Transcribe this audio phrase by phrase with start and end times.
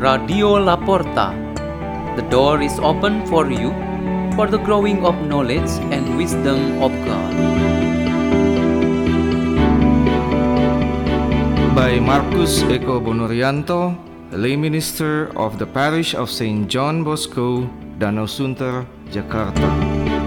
[0.00, 1.36] Radio Laporta.
[2.16, 3.68] The door is open for you
[4.32, 7.34] for the growing of knowledge and wisdom of God.
[11.76, 13.92] By Marcus Eko Bonorianto,
[14.32, 16.64] lay minister of the parish of St.
[16.66, 17.68] John Bosco,
[18.00, 20.19] Danau Sunter, Jakarta.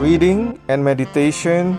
[0.00, 1.78] Reading and meditation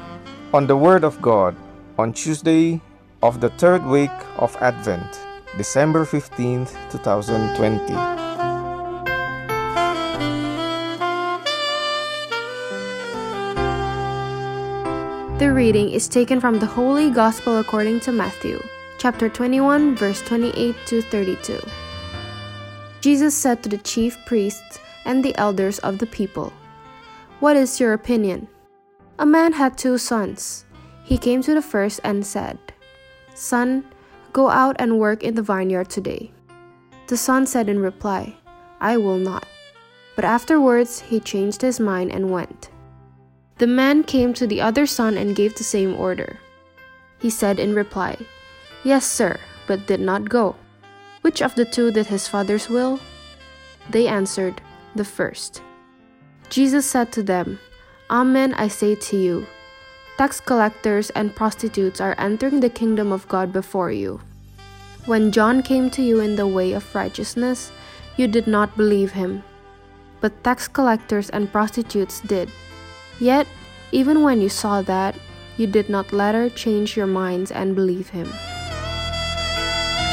[0.53, 1.55] on the Word of God
[1.97, 2.79] on Tuesday
[3.23, 5.19] of the third week of Advent,
[5.57, 7.81] December 15th, 2020.
[15.39, 18.61] The reading is taken from the Holy Gospel according to Matthew,
[18.99, 21.59] chapter 21, verse 28 to 32.
[23.01, 26.53] Jesus said to the chief priests and the elders of the people,
[27.41, 28.47] What is your opinion?
[29.17, 30.63] A man had two sons.
[31.03, 32.59] He came to the first and said,
[33.33, 33.83] Son,
[34.31, 36.31] go out and work in the vineyard today.
[37.07, 38.35] The son said in reply,
[38.79, 39.47] I will not.
[40.15, 42.69] But afterwards he changed his mind and went.
[43.57, 46.37] The man came to the other son and gave the same order.
[47.17, 48.17] He said in reply,
[48.83, 50.57] Yes, sir, but did not go.
[51.21, 52.99] Which of the two did his father's will?
[53.89, 54.61] They answered,
[54.93, 55.63] The first.
[56.51, 57.59] Jesus said to them,
[58.09, 59.47] Amen, I say to you,
[60.17, 64.19] tax collectors and prostitutes are entering the kingdom of God before you.
[65.05, 67.71] When John came to you in the way of righteousness,
[68.17, 69.43] you did not believe him,
[70.19, 72.51] but tax collectors and prostitutes did.
[73.17, 73.47] Yet,
[73.93, 75.15] even when you saw that,
[75.55, 78.27] you did not later change your minds and believe him.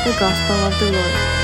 [0.07, 1.38] The Gospel of the Lord.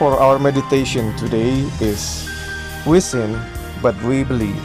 [0.00, 2.24] For our meditation today is
[2.88, 3.36] We sin,
[3.84, 4.56] but we believe.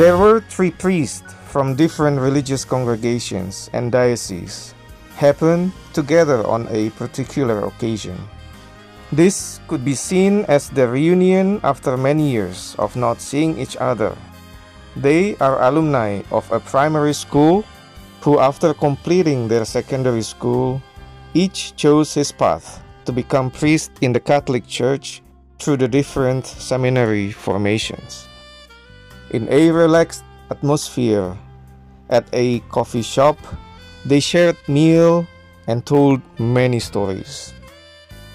[0.00, 4.72] There were three priests from different religious congregations and dioceses
[5.20, 8.16] happened together on a particular occasion.
[9.12, 14.16] This could be seen as the reunion after many years of not seeing each other.
[14.96, 17.68] They are alumni of a primary school
[18.24, 20.80] who, after completing their secondary school,
[21.36, 25.22] each chose his path to become priest in the Catholic Church
[25.58, 28.26] through the different seminary formations.
[29.30, 31.36] In a relaxed atmosphere
[32.10, 33.38] at a coffee shop,
[34.04, 35.26] they shared meal
[35.66, 37.54] and told many stories.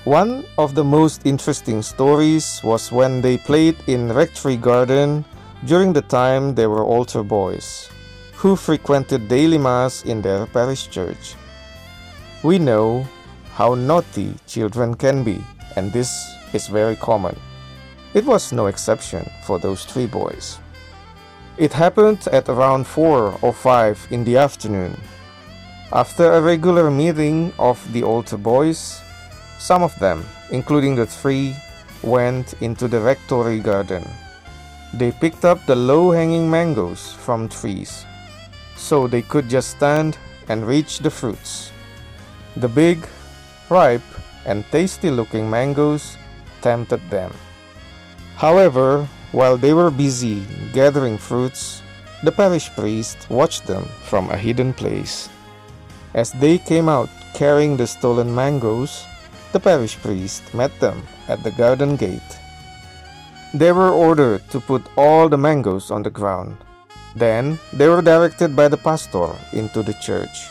[0.06, 5.25] One of the most interesting stories was when they played in Rectory Garden
[5.66, 7.90] during the time they were altar boys,
[8.34, 11.35] who frequented daily mass in their parish church.
[12.44, 13.06] We know
[13.59, 15.38] how naughty children can be,
[15.75, 17.36] and this is very common.
[18.14, 20.59] It was no exception for those three boys.
[21.58, 24.97] It happened at around 4 or 5 in the afternoon.
[25.92, 29.02] After a regular meeting of the altar boys,
[29.58, 31.53] some of them, including the three,
[32.02, 34.08] went into the rectory garden.
[34.94, 38.06] They picked up the low hanging mangoes from trees,
[38.78, 41.74] so they could just stand and reach the fruits.
[42.56, 43.06] The big,
[43.69, 44.06] ripe,
[44.46, 46.18] and tasty looking mangoes
[46.62, 47.31] tempted them.
[48.35, 50.44] However, while they were busy
[50.74, 51.81] gathering fruits,
[52.24, 55.29] the parish priest watched them from a hidden place.
[56.13, 59.06] As they came out carrying the stolen mangoes,
[59.52, 62.31] the parish priest met them at the garden gate.
[63.53, 66.58] They were ordered to put all the mangoes on the ground.
[67.16, 70.50] Then they were directed by the pastor into the church.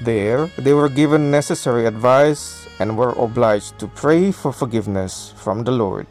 [0.00, 5.72] There, they were given necessary advice and were obliged to pray for forgiveness from the
[5.72, 6.06] Lord.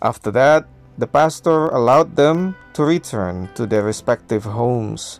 [0.00, 0.66] After that,
[0.98, 5.18] the pastor allowed them to return to their respective homes,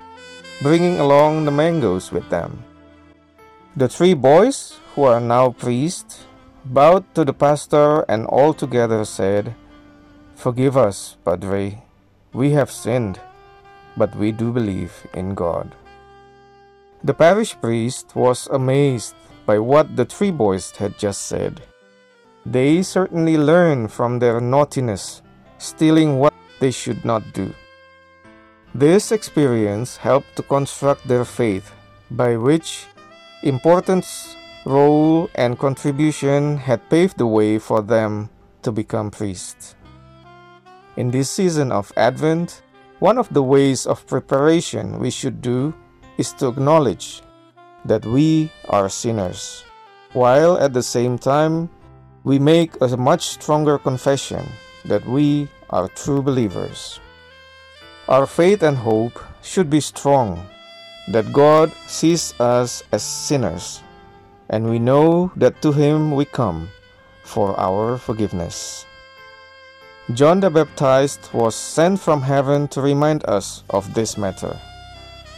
[0.62, 2.62] bringing along the mangoes with them.
[3.74, 6.26] The three boys, who are now priests,
[6.64, 9.54] bowed to the pastor and all together said,
[10.36, 11.82] Forgive us, Padre.
[12.32, 13.20] We have sinned,
[13.96, 15.74] but we do believe in God.
[17.04, 21.60] The parish priest was amazed by what the three boys had just said.
[22.46, 25.22] They certainly learned from their naughtiness,
[25.58, 27.52] stealing what they should not do.
[28.72, 31.74] This experience helped to construct their faith,
[32.10, 32.86] by which
[33.42, 38.30] importance, role, and contribution had paved the way for them
[38.62, 39.74] to become priests.
[40.96, 42.62] In this season of Advent,
[43.00, 45.74] one of the ways of preparation we should do
[46.18, 47.22] is to acknowledge
[47.84, 49.64] that we are sinners,
[50.12, 51.68] while at the same time
[52.24, 54.46] we make a much stronger confession
[54.84, 57.00] that we are true believers.
[58.08, 60.46] Our faith and hope should be strong
[61.08, 63.82] that God sees us as sinners,
[64.48, 66.68] and we know that to Him we come
[67.24, 68.86] for our forgiveness.
[70.14, 74.58] John the Baptist was sent from heaven to remind us of this matter.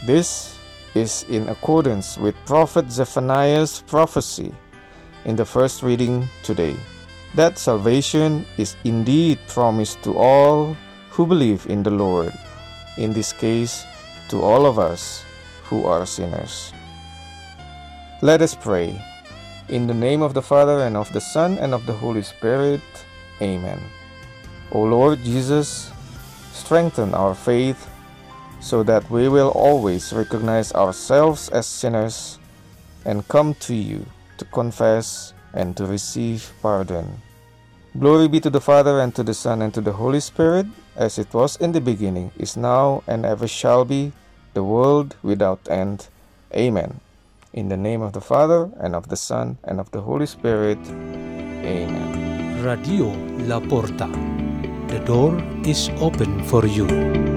[0.05, 0.57] This
[0.95, 4.51] is in accordance with Prophet Zephaniah's prophecy
[5.25, 6.75] in the first reading today
[7.35, 10.75] that salvation is indeed promised to all
[11.11, 12.31] who believe in the Lord,
[12.97, 13.83] in this case,
[14.29, 15.23] to all of us
[15.63, 16.71] who are sinners.
[18.21, 18.95] Let us pray.
[19.67, 22.81] In the name of the Father, and of the Son, and of the Holy Spirit.
[23.41, 23.79] Amen.
[24.71, 25.91] O Lord Jesus,
[26.53, 27.89] strengthen our faith
[28.65, 32.39] so that we will always recognize ourselves as sinners
[33.05, 34.03] and come to you
[34.39, 37.21] to confess and to receive pardon.
[37.99, 40.65] Glory be to the Father, and to the Son, and to the Holy Spirit,
[40.97, 44.11] as it was in the beginning, is now, and ever shall be,
[44.53, 46.09] the world without end.
[46.53, 46.99] Amen.
[47.53, 50.79] In the name of the Father, and of the Son, and of the Holy Spirit.
[50.89, 52.65] Amen.
[52.65, 53.13] Radio
[53.47, 54.09] La Porta.
[54.89, 57.34] The door is open for you.